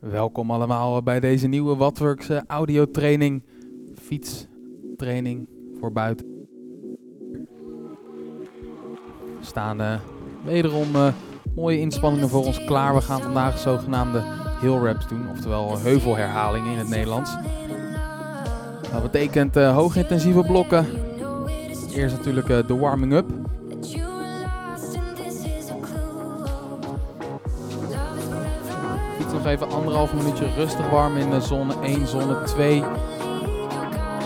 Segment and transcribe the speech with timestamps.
[0.00, 3.42] Welkom allemaal bij deze nieuwe Wattworks uh, audiotraining,
[4.02, 5.48] fietstraining
[5.80, 6.26] voor buiten.
[9.40, 10.00] Er staan uh,
[10.44, 11.08] wederom uh,
[11.54, 12.94] mooie inspanningen voor ons klaar.
[12.94, 14.22] We gaan vandaag zogenaamde
[14.60, 17.36] hill reps doen, oftewel heuvelherhalingen in het Nederlands.
[18.92, 20.86] Dat betekent hoogintensieve blokken.
[21.94, 23.37] Eerst natuurlijk de warming-up.
[29.48, 32.84] Even anderhalf minuutje rustig warm in de zone 1, zone 2.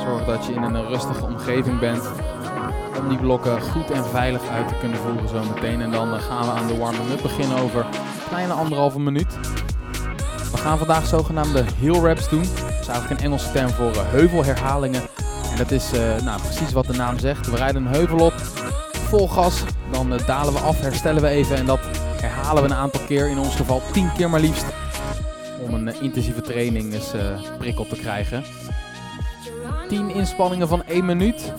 [0.05, 2.03] Zorg dat je in een rustige omgeving bent
[2.99, 5.81] om die blokken goed en veilig uit te kunnen voeren zometeen.
[5.81, 9.39] En dan gaan we aan de warming-up beginnen over een kleine anderhalve minuut.
[10.53, 12.43] We gaan vandaag zogenaamde heel reps doen.
[12.43, 15.03] Dat is eigenlijk een Engelse term voor uh, heuvelherhalingen.
[15.51, 17.51] En dat is uh, nou, precies wat de naam zegt.
[17.51, 18.35] We rijden een heuvel op,
[18.93, 21.81] vol gas, dan dalen we af, herstellen we even en dat
[22.21, 23.29] herhalen we een aantal keer.
[23.29, 24.65] In ons geval 10 keer maar liefst
[25.89, 27.23] uh, intensieve training eens uh,
[27.59, 28.45] prik op te krijgen.
[29.89, 31.53] 10 inspanningen van 1 minuut.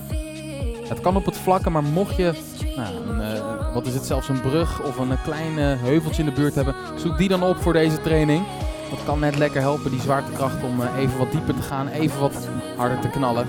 [0.88, 2.34] Het kan op het vlakke, maar mocht je,
[2.76, 6.36] nou, een, uh, wat is het, zelfs een brug of een klein heuveltje in de
[6.36, 8.46] buurt hebben, zoek die dan op voor deze training.
[8.90, 12.48] Dat kan net lekker helpen, die zwaartekracht, om even wat dieper te gaan, even wat
[12.78, 13.48] harder te knallen.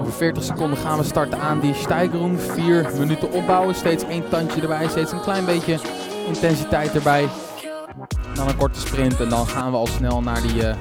[0.00, 2.40] Over 40 seconden gaan we starten aan die stijgerung.
[2.40, 5.78] 4 minuten opbouwen, steeds één tandje erbij, steeds een klein beetje
[6.26, 7.28] intensiteit erbij.
[8.34, 10.74] Dan een korte sprint en dan gaan we al snel naar die uh,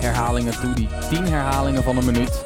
[0.00, 0.74] herhalingen toe.
[0.74, 2.44] Die 10 herhalingen van een minuut.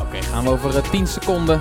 [0.00, 1.60] Oké, gaan we over uh, 10 seconden.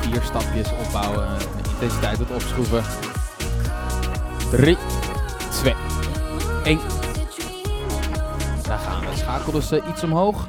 [0.00, 2.84] Vier stapjes opbouwen, de intensiteit wat opschroeven.
[4.50, 4.87] 3, 2,
[6.68, 6.78] 1.
[8.62, 9.16] Daar gaan we.
[9.16, 10.48] Schakel dus uh, iets omhoog.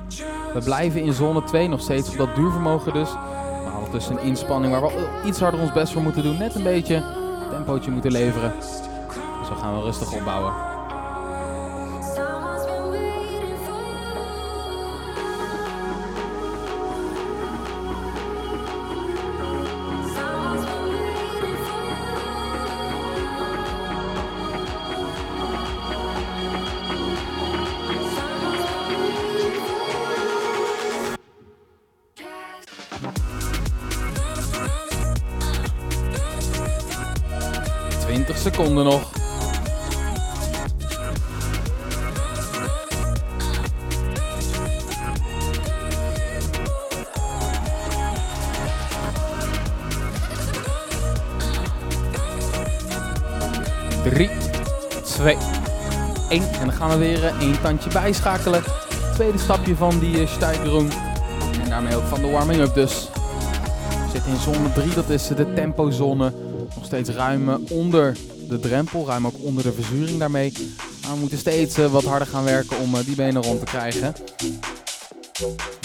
[0.53, 3.13] We blijven in zone 2, nog steeds op dat duurvermogen dus.
[3.63, 6.37] Maar ondertussen een inspanning waar we iets harder ons best voor moeten doen.
[6.37, 7.03] Net een beetje
[7.49, 8.53] tempootje moeten leveren.
[9.47, 10.78] Zo gaan we rustig opbouwen.
[38.67, 39.01] Nog.
[54.03, 54.29] Drie,
[55.03, 55.37] twee,
[56.29, 56.41] één.
[56.41, 58.63] En dan gaan we weer één tandje bijschakelen.
[59.13, 60.91] Tweede stapje van die stijgerung.
[61.63, 63.09] En daarmee ook van de warming-up dus.
[64.11, 66.33] Zitten in zone 3, dat is de tempozone.
[66.75, 68.17] Nog steeds ruim onder
[68.49, 70.53] de drempel, ruim ook onder de verzuring daarmee.
[71.01, 73.65] Maar we moeten steeds uh, wat harder gaan werken om uh, die benen rond te
[73.65, 74.13] krijgen.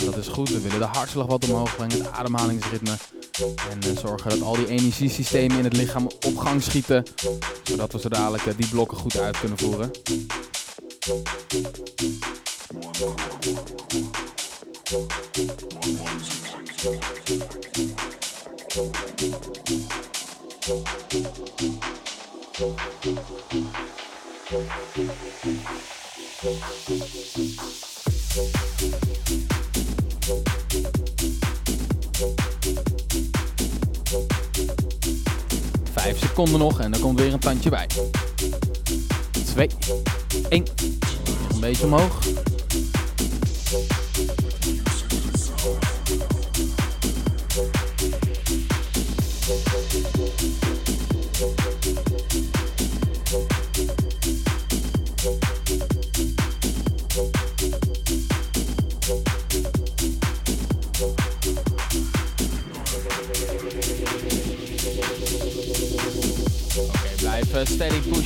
[0.04, 2.96] Dat is goed, we willen de hartslag wat omhoog brengen, het ademhalingsritme.
[3.70, 7.04] En uh, zorgen dat al die energiesystemen in het lichaam op gang schieten.
[7.62, 9.90] Zodat we zo dadelijk die blokken goed uit kunnen voeren.
[36.46, 37.86] Seconden nog en er komt weer een tandje bij.
[39.44, 39.68] Twee,
[40.48, 40.64] één.
[41.52, 42.18] Een beetje omhoog.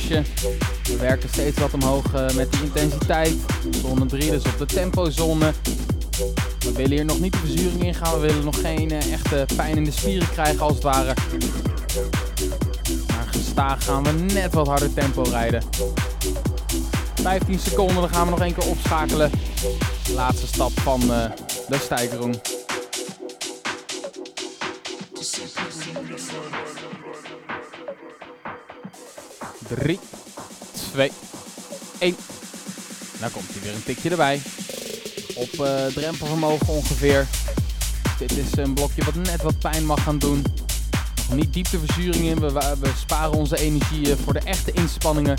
[0.09, 3.33] We werken steeds wat omhoog eh, met die intensiteit.
[3.81, 5.53] Zone 3, dus op de tempozone.
[6.59, 8.13] We willen hier nog niet de verzuring in gaan.
[8.13, 11.13] We willen nog geen eh, echte pijn in de spieren krijgen als het ware.
[13.07, 15.63] Maar gestaag gaan we net wat harder tempo rijden.
[17.21, 19.31] 15 seconden, dan gaan we nog één keer opschakelen.
[20.05, 21.31] De laatste stap van eh,
[21.67, 22.35] de stijgeroen.
[29.75, 29.99] 3,
[30.91, 31.11] 2,
[31.99, 32.15] 1.
[33.19, 34.41] Nou komt hij weer een tikje erbij.
[35.35, 37.27] Op uh, drempelvermogen ongeveer.
[38.17, 40.43] Dit is een blokje wat net wat pijn mag gaan doen.
[41.27, 42.39] Nog niet diepte verzuring in.
[42.39, 45.37] We, we sparen onze energie eh, voor de echte inspanningen.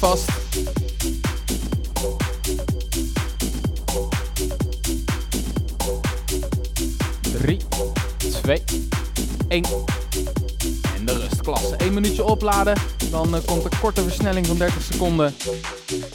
[0.00, 0.24] Vast.
[7.20, 7.58] Drie,
[8.42, 8.62] twee,
[9.48, 9.64] één.
[10.96, 11.76] En de rustklasse.
[11.76, 12.76] 1 minuutje opladen.
[13.10, 15.34] Dan uh, komt een korte versnelling van 30 seconden.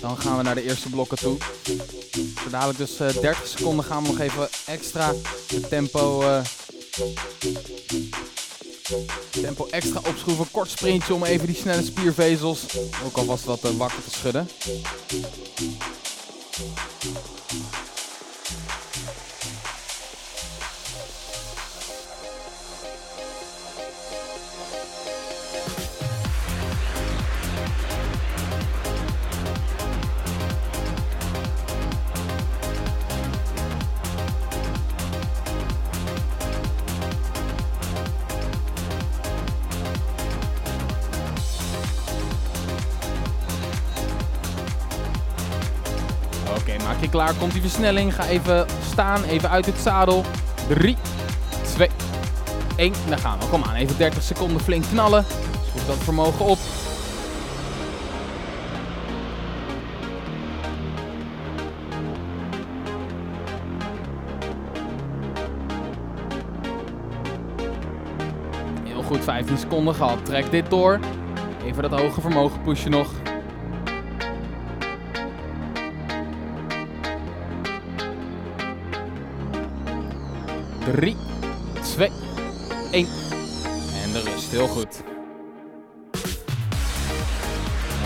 [0.02, 1.38] Dan gaan we naar de eerste blokken toe.
[2.44, 5.14] Zo dadelijk dus uh, eh, 30 seconden gaan we nog even extra
[5.48, 6.22] het tempo...
[6.22, 6.40] Uh,
[9.30, 12.66] Tempo extra opschroeven, kort sprintje om even die snelle spiervezels
[13.06, 14.48] ook alvast wat uh, wakker te schudden.
[47.40, 48.16] Komt die versnelling.
[48.16, 49.24] Ga even staan.
[49.24, 50.24] Even uit het zadel.
[50.68, 50.98] 3,
[51.74, 51.90] 2,
[52.76, 52.94] 1.
[53.10, 53.46] Daar gaan we.
[53.46, 53.76] Kom aan.
[53.76, 55.26] Even 30 seconden flink knallen.
[55.70, 56.58] Schroef dat vermogen op.
[68.84, 69.24] Heel goed.
[69.24, 70.26] 15 seconden gehad.
[70.26, 71.00] Trek dit door.
[71.66, 73.08] Even dat hoge vermogen pushen nog.
[80.94, 81.16] 3,
[81.82, 82.12] 2,
[82.92, 83.08] 1.
[84.04, 85.04] En de rust, heel goed.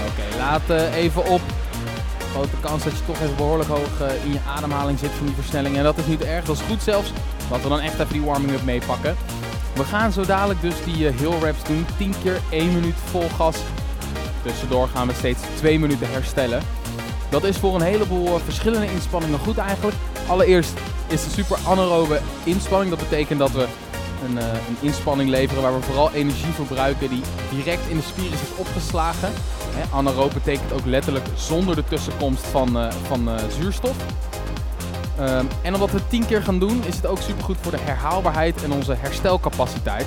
[0.08, 1.42] Oké, laat uh, even op.
[2.32, 5.36] Grote kans dat je toch even behoorlijk hoog uh, in je ademhaling zit van die
[5.36, 5.78] versnelling.
[5.78, 7.12] En dat is niet erg, dat is goed zelfs.
[7.50, 9.16] Laten we dan echt even die warming-up meepakken.
[9.76, 11.86] We gaan zo dadelijk dus die uh, hill reps doen.
[11.98, 13.58] 10 keer 1 minuut vol gas.
[14.44, 16.62] Tussendoor gaan we steeds 2 minuten herstellen.
[17.30, 19.98] Dat is voor een heleboel verschillende inspanningen goed eigenlijk.
[20.28, 20.74] Allereerst
[21.10, 22.90] is een super anaerobe inspanning.
[22.90, 23.68] Dat betekent dat we
[24.26, 27.22] een, uh, een, inspanning leveren waar we vooral energie verbruiken die
[27.52, 29.32] direct in de spieren zit opgeslagen.
[29.74, 33.96] Hè, anaerobe betekent ook letterlijk zonder de tussenkomst van, uh, van uh, zuurstof.
[35.20, 37.80] Um, en omdat we 10 keer gaan doen, is het ook super goed voor de
[37.80, 40.06] herhaalbaarheid en onze herstelcapaciteit.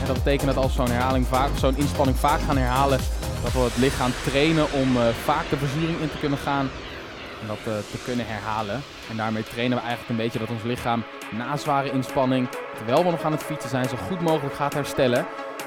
[0.00, 2.98] En dat betekent dat als we zo'n herhaling vaak, zo'n inspanning vaak gaan herhalen,
[3.42, 6.70] dat we het lichaam trainen om vaak de verzuring in te kunnen gaan
[7.48, 8.82] en dat te kunnen herhalen.
[9.10, 13.10] En daarmee trainen we eigenlijk een beetje dat ons lichaam na zware inspanning, terwijl we
[13.10, 15.26] nog aan het fietsen zijn, zo goed mogelijk gaat herstellen.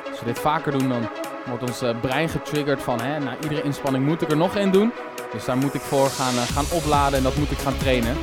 [0.10, 1.10] Als we dit vaker doen, dan
[1.46, 4.72] wordt ons eh, brein getriggerd van hè, na iedere inspanning moet ik er nog één
[4.72, 4.94] doen.
[5.32, 8.16] Dus daar moet ik voor gaan, uh, gaan opladen en dat moet ik gaan trainen.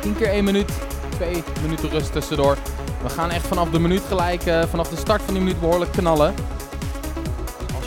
[0.00, 0.72] 10 keer 1 minuut,
[1.08, 2.56] 2 minuten rust tussendoor.
[3.02, 6.34] We gaan echt vanaf de minuut gelijk, vanaf de start van die minuut behoorlijk knallen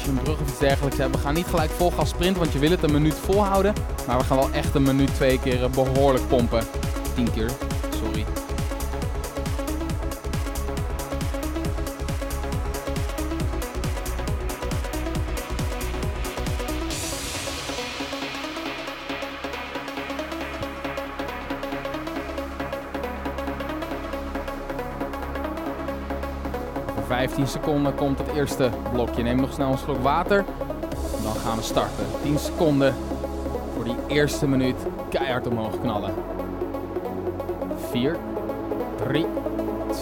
[0.08, 0.98] een brug of iets dergelijks.
[0.98, 3.74] We gaan niet gelijk vol gas sprinten, want je wil het een minuut volhouden.
[4.08, 6.64] Maar we gaan wel echt een minuut twee keer eh, behoorlijk pompen.
[7.16, 7.52] 10 keer,
[8.04, 8.26] sorry.
[27.36, 29.24] 15 seconden komt het eerste blokje.
[29.24, 30.46] Neem nog snel een slok water.
[31.24, 32.06] Dan gaan we starten.
[32.22, 32.94] 10 seconden
[33.76, 34.76] voor die eerste minuut
[35.10, 36.14] keihard omhoog knallen.
[37.92, 38.18] 4,
[39.08, 39.26] 3,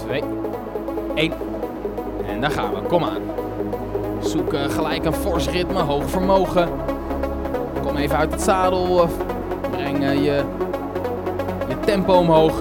[0.05, 0.23] 2,
[1.15, 1.33] 1.
[2.27, 2.81] En daar gaan we.
[2.81, 3.21] Kom aan.
[4.19, 6.69] Zoek gelijk een fors ritme, hoog vermogen.
[7.81, 9.07] Kom even uit het zadel.
[9.71, 10.43] Breng je,
[11.67, 12.53] je tempo omhoog.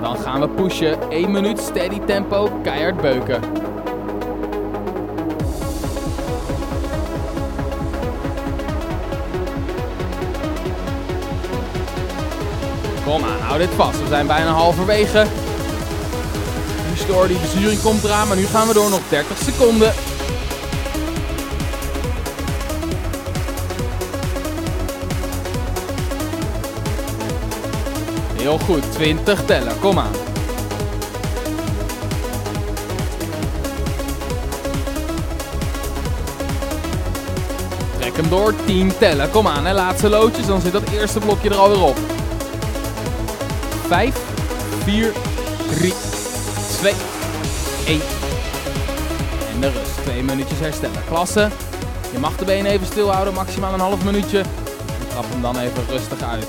[0.00, 1.10] Dan gaan we pushen.
[1.10, 3.49] 1 minuut steady tempo, keihard beuken.
[13.10, 14.00] Kom aan, hou dit vast.
[14.00, 15.26] We zijn bijna halverwege.
[17.06, 19.92] Door, die bezuring komt eraan, maar nu gaan we door nog 30 seconden.
[28.36, 30.12] Heel goed, 20 tellen, kom aan.
[37.98, 39.66] Trek hem door, 10 tellen, kom aan.
[39.66, 42.19] En laatste loodjes, dan zit dat eerste blokje er alweer op.
[43.90, 44.14] 5,
[44.84, 45.12] 4,
[45.68, 45.92] 3,
[46.78, 46.92] 2,
[47.86, 48.00] 1.
[49.54, 50.02] En de rust.
[50.02, 51.04] Twee minuutjes herstellen.
[51.08, 51.48] Klasse.
[52.12, 54.42] Je mag de benen even stilhouden, maximaal een half minuutje.
[55.08, 56.46] Trap hem dan even rustig uit.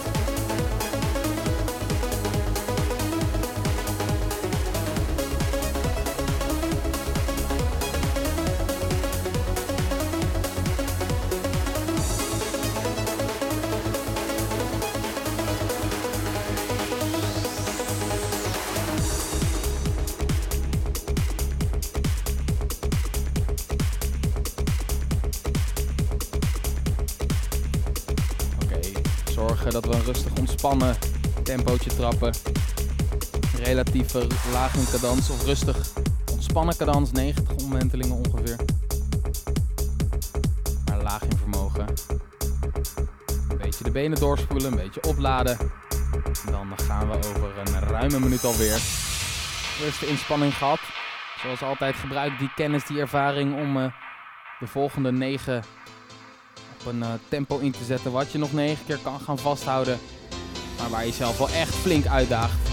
[29.56, 30.96] Zorgen dat we een rustig ontspannen
[31.44, 32.34] tempootje trappen.
[33.64, 35.78] Relatief in cadans of rustig
[36.32, 38.56] ontspannen cadans, 90 omwentelingen ongeveer.
[40.86, 41.88] Maar laag in vermogen.
[43.50, 45.58] Een beetje de benen doorspoelen, een beetje opladen.
[46.46, 48.80] En dan gaan we over een ruime minuut alweer.
[49.82, 50.80] Eerste inspanning gehad.
[51.42, 53.86] Zoals altijd gebruik die kennis, die ervaring om uh,
[54.60, 55.81] de volgende 9 op
[56.86, 60.00] een uh, tempo in te zetten wat je nog 9 keer kan gaan vasthouden.
[60.78, 62.70] Maar waar je jezelf wel echt flink uitdaagt.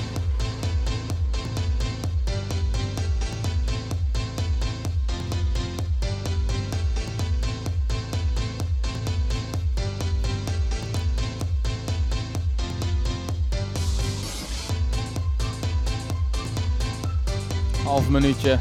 [17.85, 18.59] Half minuutje.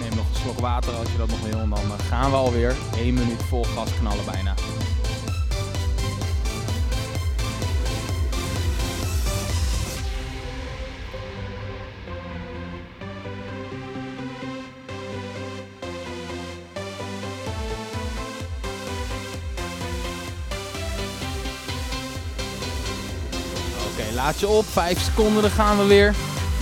[0.00, 1.58] Neem nog een slok water als je dat nog wil.
[1.58, 2.76] En dan eh, gaan we alweer.
[2.96, 4.54] 1 minuut vol gas knallen bijna.
[24.22, 24.64] Laat je op.
[24.72, 26.14] 5 seconden, dan gaan we weer.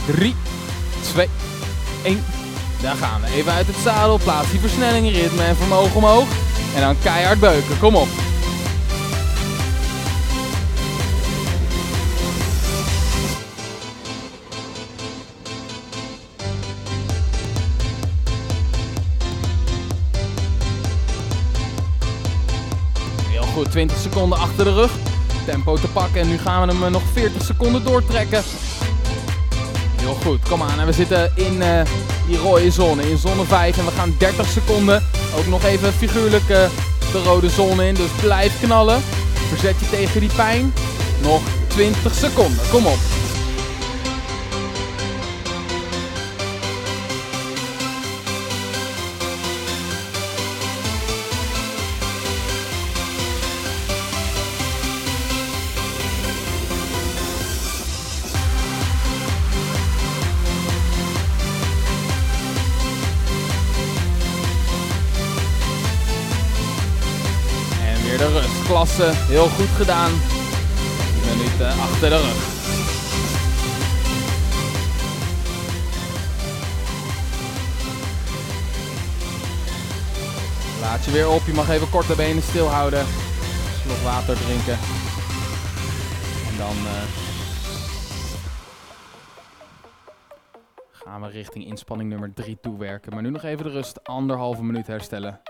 [0.07, 0.35] 3,
[1.01, 1.29] 2,
[2.03, 2.25] 1.
[2.83, 3.27] Daar gaan we.
[3.27, 4.19] Even uit het zadel.
[4.19, 6.29] Plaats die versnelling, ritme en vermogen omhoog.
[6.75, 7.79] En dan keihard beuken.
[7.79, 8.09] Kom op.
[23.31, 25.10] Heel goed, 20 seconden achter de rug.
[25.51, 28.43] Tempo te pakken en nu gaan we hem eh, nog 40 seconden doortrekken.
[29.97, 30.81] Heel goed, kom aan.
[30.81, 31.81] En we zitten in uh,
[32.27, 33.79] die rode zone, in zone 5.
[33.79, 35.03] En we gaan 30 seconden
[35.37, 36.49] ook nog even figuurlijk uh,
[37.13, 37.95] de rode zone in.
[37.95, 39.01] Dus blijf knallen.
[39.49, 40.73] Verzet je tegen die pijn.
[41.23, 42.99] Nog 20 seconden, kom op.
[68.11, 68.65] weer de rust.
[68.67, 70.11] Klasse, heel goed gedaan.
[71.29, 72.59] Minuten achter de rug.
[80.81, 81.43] Laat je weer op.
[81.47, 83.07] Je mag even korte benen stilhouden.
[83.83, 84.79] Slok water drinken.
[86.51, 87.03] En dan uh,
[90.91, 93.13] gaan we richting inspanning nummer 3 toewerken.
[93.15, 94.05] Maar nu nog even de rust.
[94.05, 95.50] Anderhalve minuut herstellen.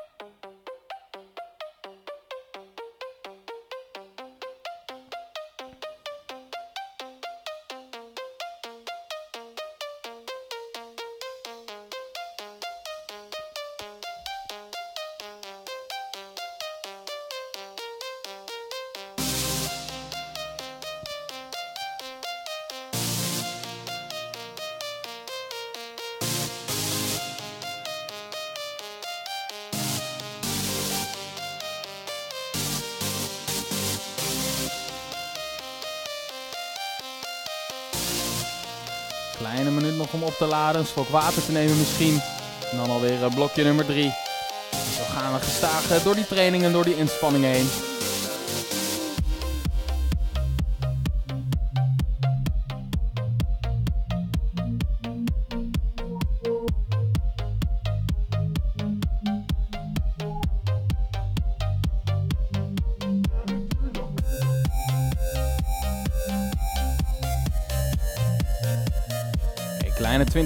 [40.76, 42.20] Een slok water te nemen misschien.
[42.70, 44.12] En dan alweer uh, blokje nummer 3.
[44.96, 47.89] Zo gaan we gestaag door die training en door die inspanning heen.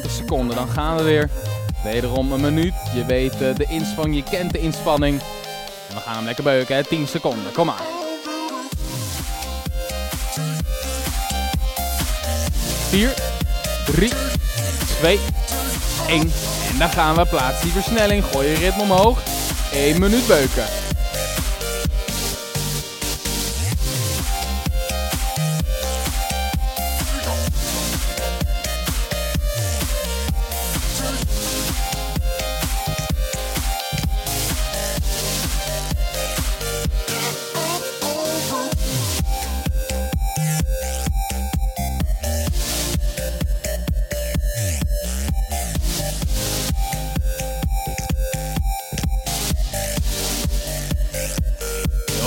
[0.00, 1.30] 20 seconden, dan gaan we weer.
[1.84, 2.74] Wederom een minuut.
[2.94, 5.20] Je weet uh, de inspanning, je kent de inspanning.
[5.88, 6.84] En we gaan hem lekker beuken, hè?
[6.84, 7.52] 10 seconden.
[7.52, 7.82] Kom maar.
[12.88, 13.14] 4,
[13.86, 14.12] 3,
[14.98, 15.18] 2,
[16.08, 16.20] 1.
[16.72, 17.26] En dan gaan we.
[17.26, 18.24] Plaats die versnelling.
[18.24, 19.18] Gooi je ritme omhoog.
[19.72, 20.83] 1 minuut beuken.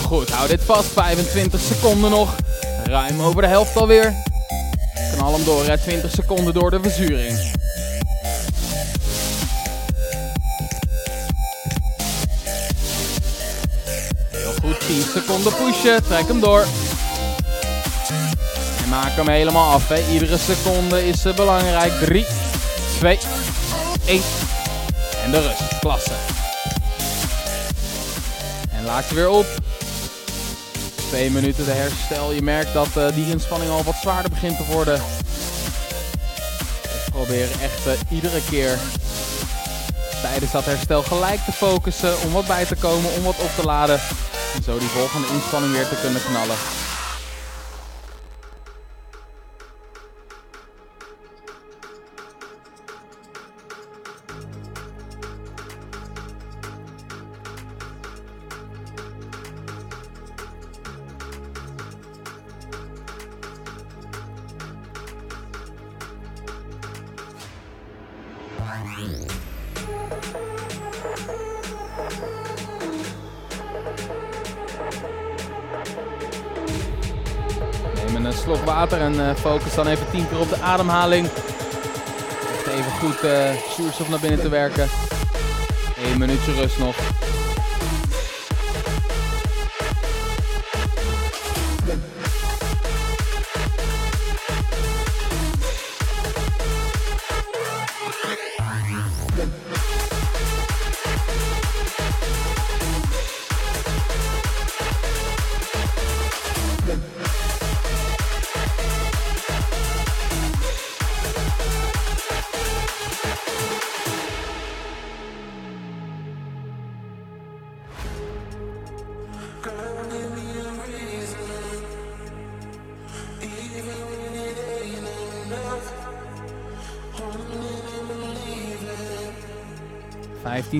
[0.07, 0.29] Goed.
[0.29, 0.87] Hou dit vast.
[0.93, 2.35] 25 seconden nog.
[2.83, 4.13] Ruim over de helft alweer.
[5.13, 5.65] Knal hem door.
[5.65, 5.77] Hè.
[5.77, 7.37] 20 seconden door de verzuring.
[14.31, 14.79] Heel goed.
[14.87, 16.03] 10 seconden pushen.
[16.03, 16.65] Trek hem door.
[18.83, 19.87] En maak hem helemaal af.
[19.87, 20.11] Hè.
[20.11, 21.93] Iedere seconde is belangrijk.
[21.99, 22.25] 3,
[22.97, 23.19] 2,
[24.05, 24.21] 1.
[25.23, 25.79] En de rust.
[25.79, 26.13] Klasse.
[28.71, 29.45] En laat je weer op
[31.07, 32.31] twee minuten de herstel.
[32.31, 34.95] Je merkt dat uh, die inspanning al wat zwaarder begint te worden.
[37.05, 38.77] Ik probeer echt uh, iedere keer
[40.21, 42.21] tijdens dat herstel gelijk te focussen.
[42.25, 43.99] Om wat bij te komen, om wat op te laden.
[44.55, 46.76] En zo die volgende inspanning weer te kunnen knallen.
[78.99, 81.27] En uh, focus dan even 10 keer op de ademhaling.
[82.71, 83.19] even goed
[83.75, 84.87] zuurstof naar binnen te werken.
[85.97, 86.95] 1 minuutje rust nog.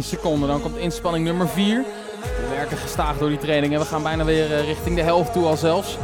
[0.02, 0.50] 15 seconden.
[0.50, 1.84] Dan komt inspanning nummer 4.
[2.22, 5.34] We werken gestaag door die training en we gaan bijna weer eh, richting de helft
[5.34, 5.98] toe al zelfs.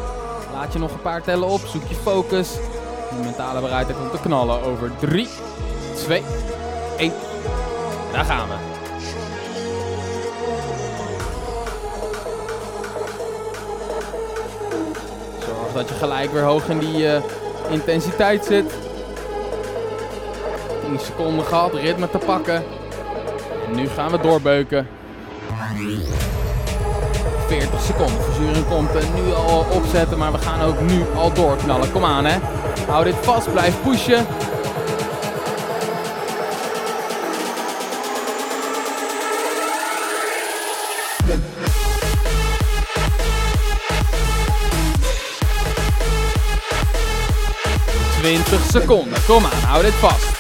[0.53, 2.51] Laat je nog een paar tellen op, zoek je focus.
[3.10, 5.27] De mentale bereidheid om te knallen over 3,
[5.95, 6.23] 2,
[6.97, 7.12] 1.
[8.12, 8.56] Daar gaan we.
[15.45, 17.21] Zorg dat je gelijk weer hoog in die uh,
[17.69, 18.73] intensiteit zit.
[20.86, 22.63] 10 seconden gehad, ritme te pakken
[23.71, 24.88] nu gaan we doorbeuken.
[27.47, 28.23] 40 seconden.
[28.23, 31.91] Verzuring komt nu al opzetten, maar we gaan ook nu al doorknallen.
[31.91, 32.38] Kom aan hè.
[32.88, 34.26] Hou dit vast, blijf pushen.
[48.73, 49.26] Seconden.
[49.28, 50.33] Kom aan, hou dit vast.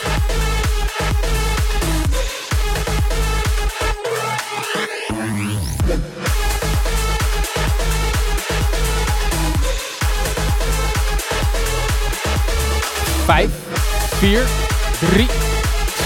[14.23, 14.45] 4,
[14.99, 15.27] 3,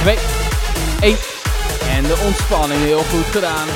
[0.01, 0.15] 2,
[1.01, 1.17] 1.
[1.95, 3.67] En de ontspanning heel goed gedaan.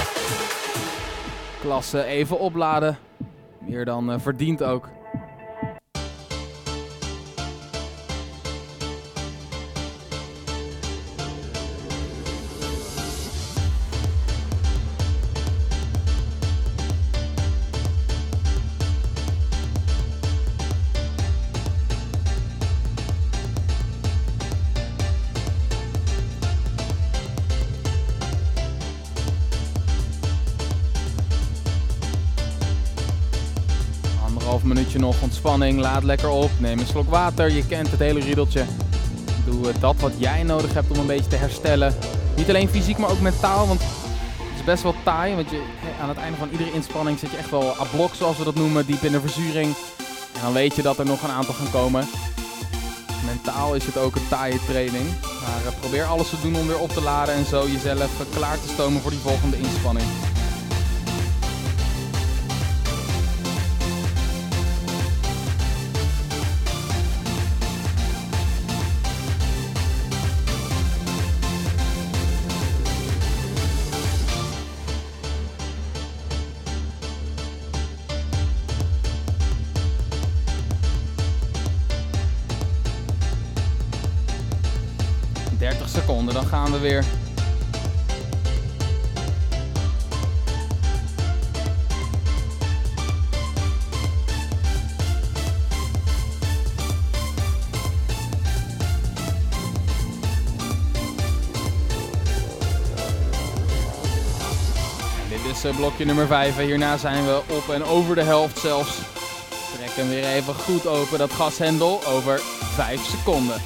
[1.59, 2.97] Klasse even opladen.
[3.59, 4.89] Meer dan uh, verdiend ook.
[34.73, 35.79] Minuutje nog ontspanning.
[35.79, 36.49] Laat lekker op.
[36.57, 37.51] Neem een slok water.
[37.51, 38.63] Je kent het hele riedeltje.
[39.45, 41.95] Doe eh, dat wat jij nodig hebt om een beetje te herstellen.
[42.35, 43.67] Niet alleen fysiek, maar ook mentaal.
[43.67, 45.35] Want het is best wel taai.
[45.35, 45.61] Want je,
[46.01, 48.55] aan het einde van iedere inspanning zit je echt wel à blok, zoals we dat
[48.55, 49.75] noemen, diep in de verzuring.
[50.33, 52.07] En dan weet je dat er nog een aantal gaan komen.
[53.25, 55.05] Mentaal is het ook een taaie training.
[55.41, 58.69] Maar probeer alles te doen om weer op te laden en zo jezelf klaar te
[58.73, 60.05] stomen voor die volgende inspanning.
[86.81, 87.03] Weer.
[105.29, 106.57] dit is eh, blokje nummer 5.
[106.57, 108.97] Hierna zijn we op en over de helft zelfs.
[109.77, 112.41] Trek hem weer even goed open, dat gashendel, over
[112.75, 113.61] 5 seconden.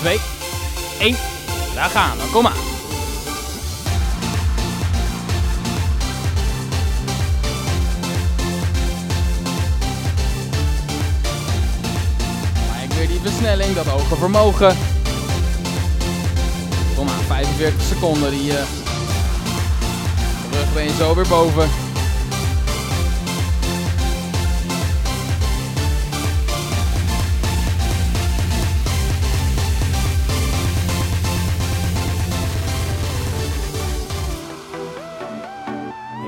[0.00, 0.18] 2,
[0.98, 1.16] 1.
[1.74, 2.22] Daar gaan we.
[2.32, 2.48] Kom
[13.08, 14.76] weer die versnelling, dat hoge vermogen.
[16.96, 18.30] Kom maar, 45 seconden.
[18.30, 18.54] Die uh,
[20.52, 21.83] rug ben je zo weer boven.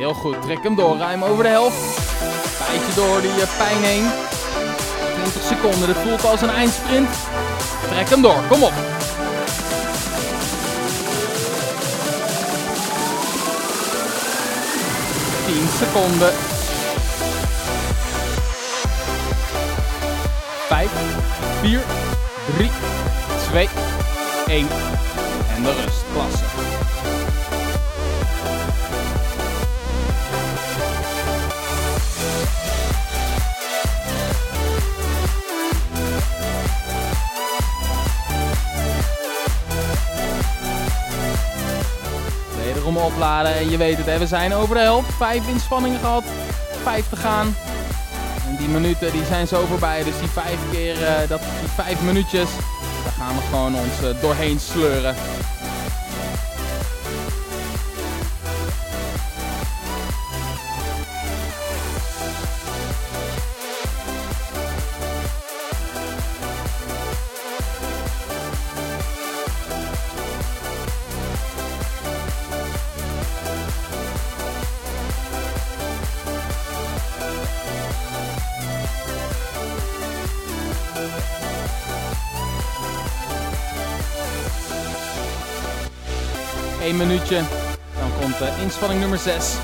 [0.06, 1.76] Heel goed, trek hem door, ruim over de helft.
[2.58, 4.04] Bijtje door die uh, pijn heen.
[5.14, 7.08] 20 seconden, dit voelt als een eindsprint.
[7.90, 8.72] Trek hem door, kom op.
[15.78, 16.32] Seconden.
[20.68, 20.90] 5,
[21.60, 21.80] 4,
[22.56, 22.70] 3,
[23.50, 23.68] 2,
[24.46, 24.68] 1.
[25.56, 26.04] En de rust.
[26.12, 26.45] Klasse.
[43.06, 43.54] Opladen.
[43.54, 45.14] En je weet het, hè, we zijn over de helft.
[45.14, 46.24] Vijf inspanningen gehad,
[46.82, 47.54] vijf te gaan.
[48.48, 50.04] En die minuten die zijn zo voorbij.
[50.04, 52.48] Dus die vijf keer, uh, dat, die vijf minuutjes,
[53.04, 55.14] daar gaan we gewoon ons uh, doorheen sleuren.
[88.26, 89.56] Komt uh, inspanning nummer 6.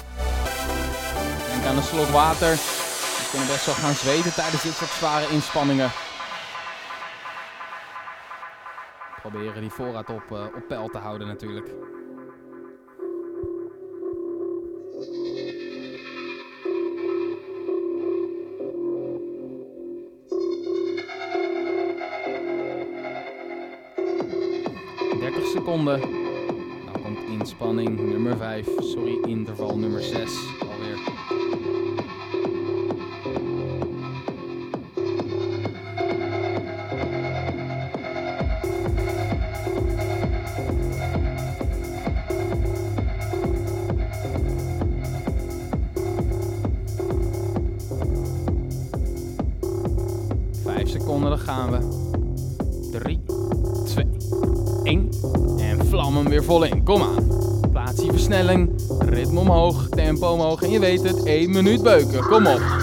[1.50, 2.50] Denk aan een slok water.
[2.50, 5.90] We kunnen best wel gaan zweten tijdens dit soort zware inspanningen.
[9.20, 11.70] Proberen die voorraad op, uh, op peil te houden natuurlijk.
[25.52, 26.21] seconden
[27.42, 28.68] inspanning nummer 5.
[28.80, 30.98] Sorry, interval nummer 6 alweer.
[50.84, 51.78] Seconden, dan gaan we.
[52.90, 53.20] 3,
[53.84, 54.06] 2,
[54.82, 55.08] 1.
[55.58, 56.84] En vlam hem weer vol in.
[56.84, 57.21] Kom aan
[58.98, 62.22] ritme omhoog, tempo omhoog en je weet het, 1 minuut beuken.
[62.22, 62.81] Kom op.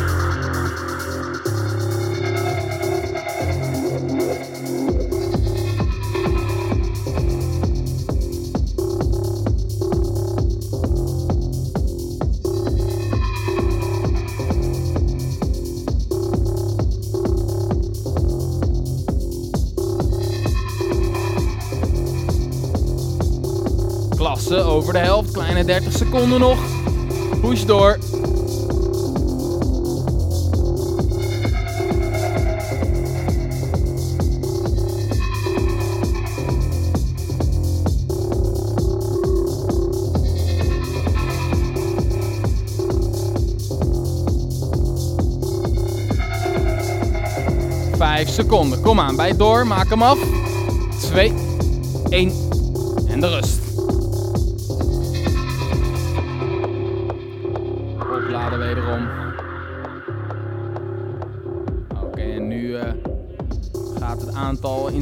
[24.51, 25.31] Over de helft.
[25.31, 26.59] Kleine 30 seconden nog.
[27.41, 27.97] Push door.
[47.97, 48.81] Vijf seconden.
[48.81, 49.67] Kom aan, bij door.
[49.67, 50.17] Maak hem af.
[51.01, 51.33] Twee,
[52.09, 52.31] één
[53.07, 53.58] en de rust.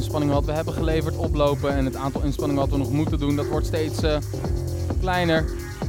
[0.08, 1.76] Inspanningen wat we hebben geleverd oplopen.
[1.76, 4.18] En het aantal inspanningen wat we nog moeten doen, dat wordt steeds uh,
[5.00, 5.46] kleiner.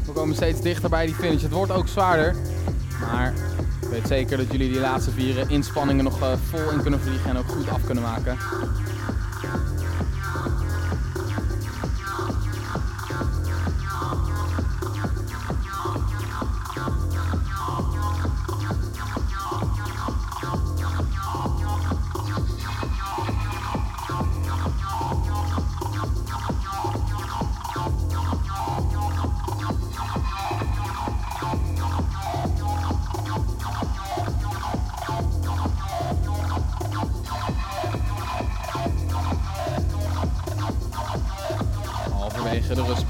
[0.06, 1.42] We komen steeds dichter bij die finish.
[1.42, 2.36] Het wordt ook zwaarder.
[3.00, 3.34] Maar
[3.80, 7.30] ik weet zeker dat jullie die laatste vier inspanningen nog uh, vol in kunnen vliegen
[7.30, 8.36] en ook goed af kunnen maken.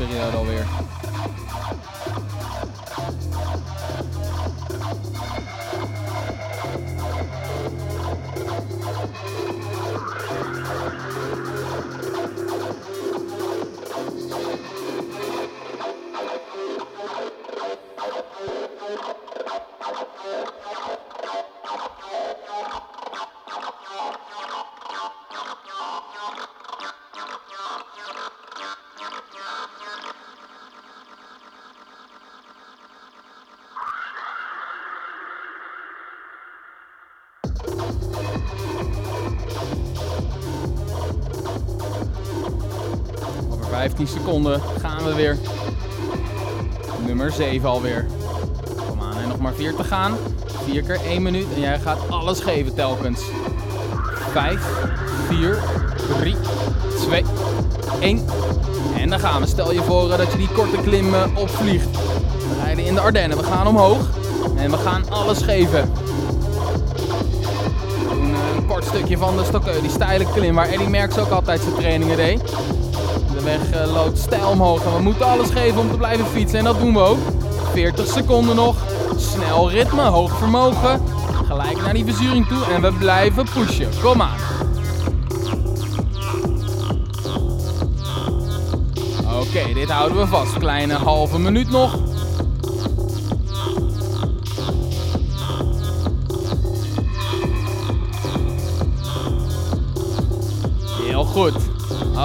[0.08, 0.37] De rustperiode
[43.98, 45.38] 15 seconden gaan we weer.
[47.06, 48.06] Nummer 7 alweer.
[48.88, 50.16] Kom aan, en nog maar 4 te gaan.
[50.64, 53.20] 4 keer 1 minuut en jij gaat alles geven telkens.
[54.32, 54.60] 5,
[55.28, 55.58] 4,
[56.20, 56.36] 3,
[57.00, 57.24] 2,
[58.00, 58.26] 1.
[58.96, 59.46] En dan gaan we.
[59.46, 61.90] Stel je voor dat je die korte klim opvliegt.
[61.90, 63.38] We rijden in de Ardennen.
[63.38, 64.08] We gaan omhoog.
[64.56, 65.90] En we gaan alles geven
[68.68, 72.16] kort stukje van de Stokke, die steile klim waar Eddie Merckx ook altijd zijn trainingen
[72.16, 72.42] deed.
[73.38, 76.58] De weg uh, loopt stijl omhoog en we moeten alles geven om te blijven fietsen
[76.58, 77.18] en dat doen we ook.
[77.72, 78.76] 40 seconden nog,
[79.16, 81.00] snel ritme, hoog vermogen,
[81.46, 83.88] gelijk naar die verzuring toe en we blijven pushen.
[84.02, 84.36] Kom aan.
[89.40, 90.58] Oké, dit houden we vast.
[90.58, 91.98] Kleine halve minuut nog.
[101.28, 101.67] goed.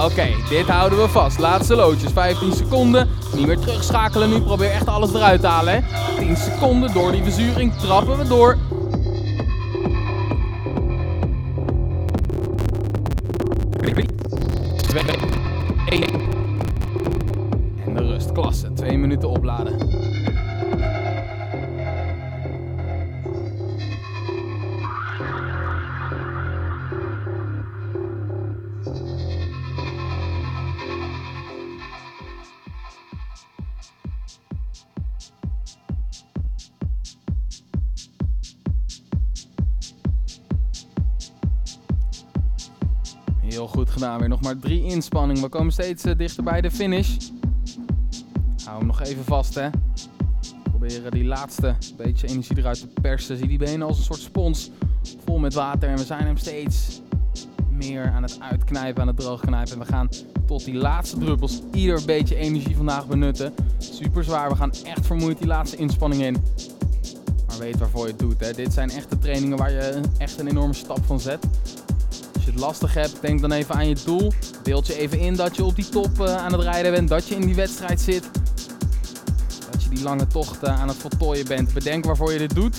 [0.02, 1.38] Oké, dit houden we vast.
[1.38, 3.08] Laatste loodjes, 15 seconden.
[3.34, 5.74] Niet meer terugschakelen nu, probeer echt alles eruit te halen.
[5.74, 5.80] Hè.
[6.18, 8.56] 10 seconden, door die verzuring trappen we door.
[17.84, 18.72] En de rust, klasse.
[18.72, 20.03] Twee minuten opladen.
[44.18, 45.42] Weer nog maar drie inspanningen.
[45.42, 47.16] We komen steeds uh, dichter bij de finish.
[48.64, 49.68] Hou hem nog even vast, hè.
[50.62, 53.36] Proberen die laatste beetje energie eruit te persen.
[53.36, 54.70] Zie die benen als een soort spons.
[55.24, 55.88] Vol met water.
[55.88, 57.00] En we zijn hem steeds
[57.70, 59.72] meer aan het uitknijpen, aan het droogknijpen.
[59.72, 60.08] En we gaan
[60.46, 63.54] tot die laatste druppels ieder beetje energie vandaag benutten.
[63.78, 64.48] Super zwaar.
[64.48, 66.36] We gaan echt vermoeid die laatste inspanning in.
[67.46, 68.40] Maar weet waarvoor je het doet.
[68.40, 68.52] Hè.
[68.52, 71.46] Dit zijn echte trainingen waar je echt een enorme stap van zet.
[72.44, 74.32] Als je het lastig hebt, denk dan even aan je doel.
[74.62, 77.28] Beeld je even in dat je op die top uh, aan het rijden bent, dat
[77.28, 78.30] je in die wedstrijd zit.
[79.70, 81.74] Dat je die lange tocht uh, aan het voltooien bent.
[81.74, 82.76] Bedenk waarvoor je dit doet.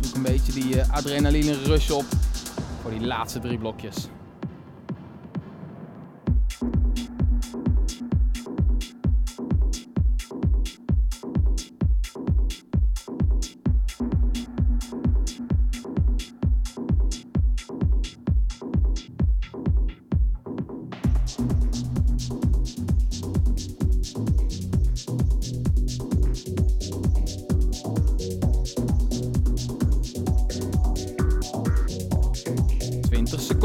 [0.00, 2.04] Zoek een beetje die uh, adrenaline rush op
[2.82, 4.08] voor die laatste drie blokjes.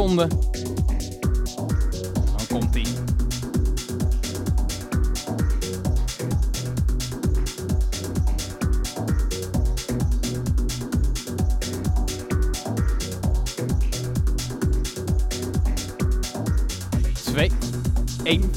[0.02, 0.30] seconden.
[2.38, 2.86] Dan komt hij.
[17.24, 17.52] Twee,
[18.24, 18.52] één.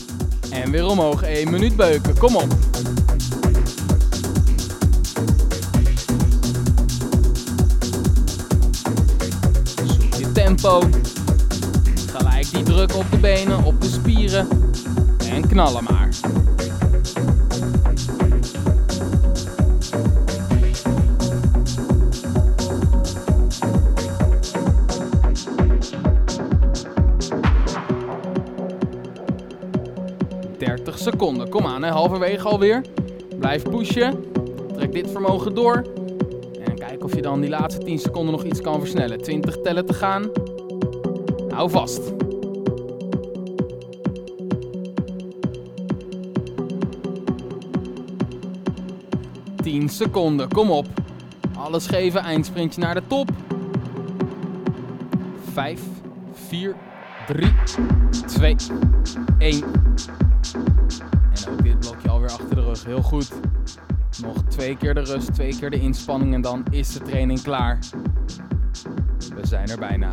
[0.50, 1.22] En weer omhoog.
[1.22, 2.18] 1 minuut beuken.
[2.18, 2.57] Kom op.
[10.18, 10.80] Je tempo.
[12.74, 14.48] Druk op de benen, op de spieren.
[15.30, 16.08] En knallen maar.
[30.94, 31.48] seconden.
[31.48, 31.90] Kom aan, hè.
[31.90, 32.82] halverwege alweer.
[33.38, 34.24] Blijf pushen.
[34.76, 35.84] Trek dit vermogen door.
[36.64, 39.22] En kijk of je dan die laatste 10 seconden nog iets kan versnellen.
[39.22, 40.30] 20 tellen te gaan.
[41.48, 42.23] Hou vast.
[49.84, 50.86] Tien seconden, kom op.
[51.56, 53.30] Alles geven, eindsprintje naar de top.
[55.52, 55.80] 5,
[56.32, 56.74] 4,
[57.26, 57.52] 3,
[58.26, 58.56] 2,
[59.38, 59.64] 1
[62.22, 62.84] achter de rug.
[62.84, 63.32] Heel goed.
[64.22, 67.78] Nog twee keer de rust, twee keer de inspanning en dan is de training klaar.
[69.34, 70.10] We zijn er bijna.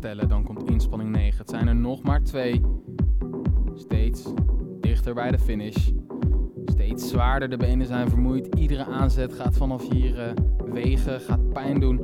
[0.00, 1.38] Dan komt inspanning 9.
[1.38, 2.60] Het zijn er nog maar twee.
[3.74, 4.32] Steeds
[4.80, 5.90] dichter bij de finish.
[6.64, 7.50] Steeds zwaarder.
[7.50, 8.54] De benen zijn vermoeid.
[8.54, 10.32] Iedere aanzet gaat vanaf hier uh,
[10.72, 12.00] wegen, gaat pijn doen.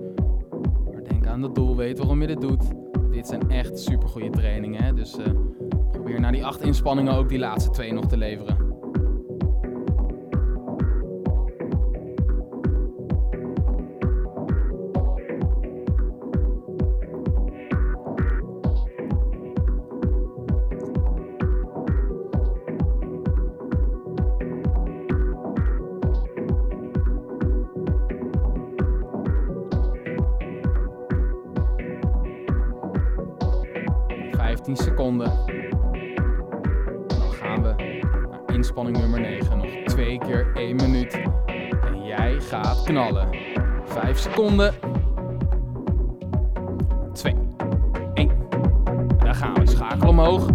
[0.92, 1.76] Maar denk aan het doel.
[1.76, 2.64] Weet waarom je dit doet.
[3.11, 4.83] Dit zijn echt super goede trainingen.
[4.83, 4.94] Hè?
[4.94, 5.24] Dus uh,
[5.92, 8.63] probeer na die acht inspanningen ook die laatste twee nog te leveren.
[44.44, 44.74] 5 seconden.
[47.12, 47.35] 2,
[48.14, 48.30] 1.
[49.18, 49.66] Daar gaan we.
[49.66, 50.46] Schakel omhoog.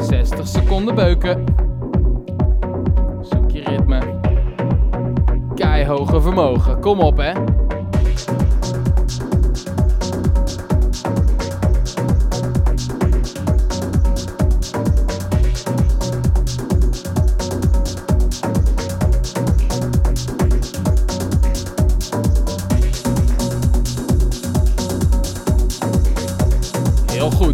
[0.00, 1.44] 60 seconden beuken.
[3.20, 4.00] Zoek je ritme.
[5.54, 6.80] Keihoge vermogen.
[6.80, 7.32] Kom op hè.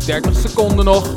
[0.09, 1.12] 30 seconden nog.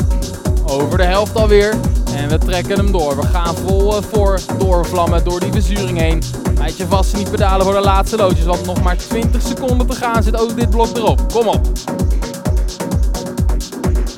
[0.66, 1.76] Over de helft alweer.
[2.16, 3.16] En we trekken hem door.
[3.16, 6.22] We gaan vol eh, voor doorvlammen door die verzuring heen.
[6.56, 8.46] Bijt je vast niet pedalen voor de laatste loodjes.
[8.46, 11.32] Want nog maar 20 seconden te gaan zit ook dit blok erop.
[11.34, 11.68] Kom op.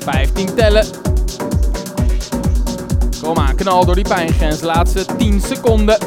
[0.00, 0.86] 15 tellen.
[3.22, 4.60] Kom aan, knal door die pijngrens.
[4.60, 5.98] Laatste 10 seconden.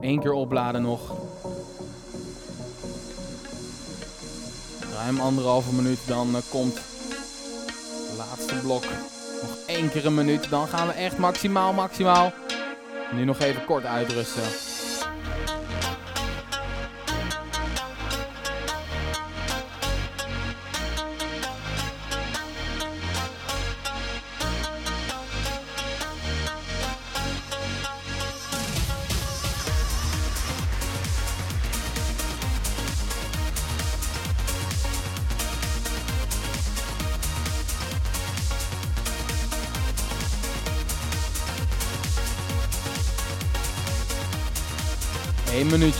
[0.00, 1.00] Eén keer opladen nog.
[4.94, 8.82] Ruim anderhalve minuut, dan uh, komt het laatste blok.
[9.42, 12.32] Nog één keer een minuut, dan gaan we echt maximaal, maximaal.
[13.12, 14.67] Nu nog even kort uitrusten.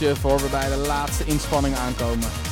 [0.06, 2.47] Voor we bij de laatste inspanning aankomen.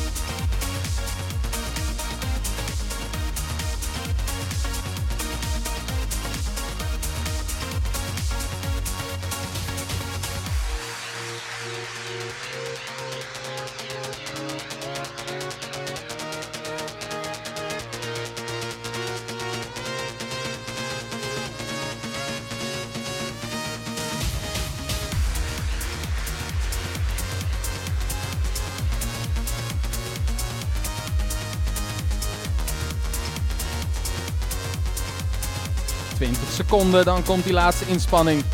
[36.53, 38.45] Seconden, dan komt die laatste inspanning.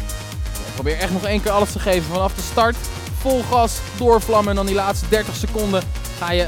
[0.75, 2.77] Probeer echt nog één keer alles te geven vanaf de start.
[3.21, 5.83] Vol gas, doorvlammen en dan die laatste 30 seconden
[6.19, 6.47] ga je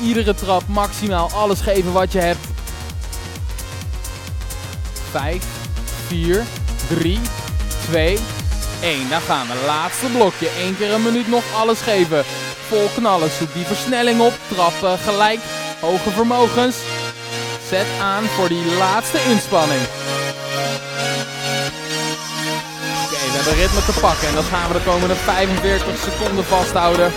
[0.00, 2.46] iedere trap maximaal alles geven wat je hebt.
[5.10, 5.44] 5,
[6.06, 6.44] 4,
[6.88, 7.20] 3,
[7.90, 8.18] 2,
[8.80, 9.08] 1.
[9.08, 9.62] Daar gaan we.
[9.66, 10.48] Laatste blokje.
[10.60, 12.24] Eén keer een minuut nog alles geven.
[12.68, 13.30] Vol knallen.
[13.30, 14.32] Zoek die versnelling op.
[14.48, 15.40] Trappen gelijk.
[15.80, 16.76] Hoge vermogens.
[17.68, 19.80] Zet aan voor die laatste inspanning.
[23.38, 24.28] Hebben ritme te pakken.
[24.28, 27.12] En dat gaan we de komende 45 seconden vasthouden.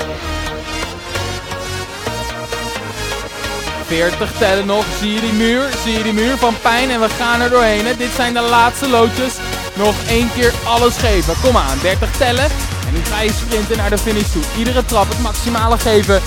[3.85, 4.85] 40 tellen nog.
[4.99, 5.69] Zie je die muur?
[5.83, 6.89] Zie je die muur van pijn?
[6.89, 7.85] En we gaan er doorheen.
[7.85, 7.97] Hè?
[7.97, 9.33] Dit zijn de laatste loodjes.
[9.73, 11.33] Nog één keer alles geven.
[11.41, 12.45] Kom aan, 30 tellen.
[12.87, 14.43] En nu ga je sprinten naar de finish toe.
[14.57, 16.21] Iedere trap het maximale geven.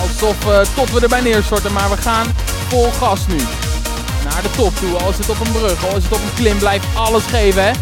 [0.00, 1.72] Alsof uh, tot we erbij neerstorten.
[1.72, 2.26] Maar we gaan
[2.68, 3.38] vol gas nu.
[4.24, 4.98] Naar de top toe.
[4.98, 6.58] Al is het op een brug, al is het op een klim.
[6.58, 7.72] Blijf alles geven hè.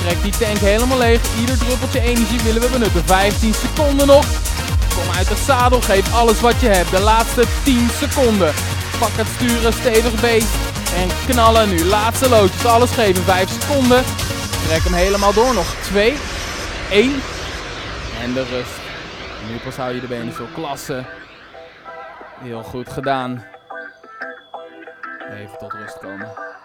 [0.00, 1.20] Trek die tank helemaal leeg.
[1.40, 3.04] Ieder druppeltje energie willen we benutten.
[3.04, 4.26] 15 seconden nog.
[4.94, 5.80] Kom uit het zadel.
[5.80, 6.90] Geef alles wat je hebt.
[6.90, 8.54] De laatste 10 seconden.
[8.98, 9.72] Pak het sturen.
[9.72, 10.54] Stevig beest.
[10.96, 11.84] En knallen nu.
[11.84, 12.64] Laatste loodjes.
[12.64, 13.22] Alles geven.
[13.22, 14.04] 5 seconden.
[14.66, 15.54] Trek hem helemaal door.
[15.54, 16.16] Nog 2.
[16.90, 17.22] 1.
[18.22, 18.84] En de rust.
[19.50, 21.04] Nu pas hou je de benen zo klasse.
[22.40, 23.44] Heel goed gedaan.
[25.32, 26.55] Even tot rust komen.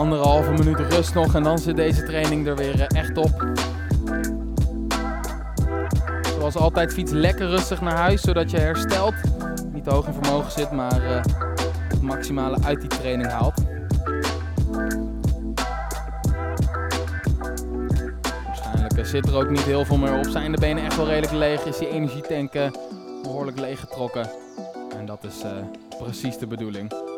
[0.00, 3.46] Anderhalve minuut rust nog en dan zit deze training er weer eh, echt op.
[6.38, 9.14] Zoals altijd fiets lekker rustig naar huis, zodat je herstelt.
[9.72, 11.22] Niet hoog in vermogen zit, maar
[11.88, 13.54] het maximale uit die training haalt.
[18.46, 20.26] Waarschijnlijk eh, zit er ook niet heel veel meer op.
[20.26, 22.52] Zijn de benen echt wel redelijk leeg, is die energietank
[23.22, 24.30] behoorlijk leeggetrokken.
[24.98, 25.44] En dat is
[25.98, 27.09] precies de bedoeling.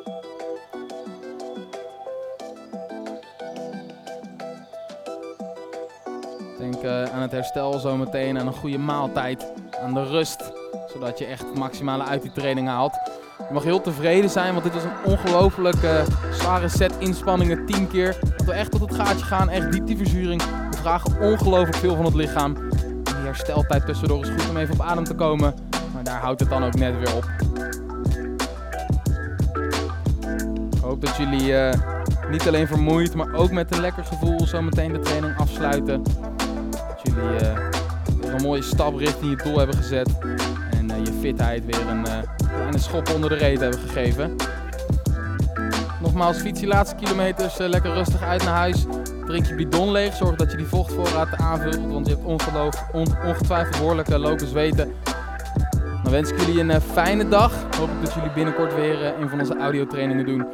[6.63, 9.53] Denk uh, aan het herstel zometeen, aan een goede maaltijd,
[9.83, 10.53] aan de rust.
[10.93, 12.93] Zodat je echt het maximale uit die training haalt.
[13.39, 16.03] Je mag heel tevreden zijn, want dit was een ongelooflijk uh,
[16.33, 17.67] zware set inspanningen.
[17.67, 18.17] 10 keer.
[18.37, 20.43] Dat we echt tot het gaatje gaan, echt diep die verzuring.
[20.71, 22.57] We vragen ongelooflijk veel van het lichaam.
[22.57, 25.55] En die hersteltijd tussendoor is goed om even op adem te komen.
[25.93, 27.25] Maar daar houdt het dan ook net weer op.
[30.71, 31.73] Ik hoop dat jullie uh,
[32.31, 36.22] niet alleen vermoeid, maar ook met een lekker gevoel zo meteen de training afsluiten
[37.23, 37.59] uh,
[38.20, 40.18] weer een mooie stap richting je doel hebben gezet.
[40.70, 42.18] En uh, je fitheid weer een uh,
[42.73, 44.37] kleine schop onder de reet hebben gegeven.
[46.01, 48.87] Nogmaals, fiets je laatste kilometers lekker rustig uit naar huis.
[49.27, 51.93] Drink je bidon leeg, zorg dat je die vochtvoorraad aanvult.
[51.93, 54.93] Want je hebt ongeloof, on, ongetwijfeld behoorlijk lopen zweten.
[56.03, 57.53] Dan wens ik jullie een fijne dag.
[57.77, 60.47] Hoop ik dat jullie binnenkort weer een van onze audiotrainingen doen.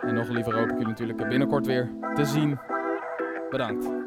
[0.00, 2.58] En nog liever hoop ik jullie natuurlijk binnenkort weer te zien.
[3.50, 3.97] Bedankt.